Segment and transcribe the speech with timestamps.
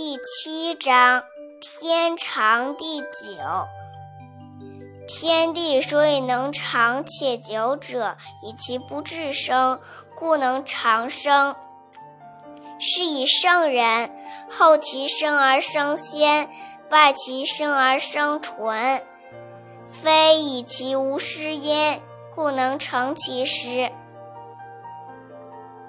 [0.00, 1.24] 第七章
[1.60, 3.66] 天长地久。
[5.08, 9.80] 天地所以能长且久者以其不自生
[10.14, 11.56] 故能长生。
[12.78, 14.12] 是以圣人
[14.48, 16.48] 后其生而生先
[16.90, 19.02] 外其身而生存
[20.00, 22.00] 非以其无失焉
[22.32, 23.90] 故能成其失